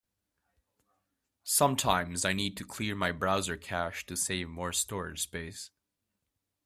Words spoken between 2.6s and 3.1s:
clear